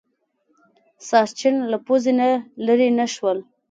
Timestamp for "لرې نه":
2.65-3.05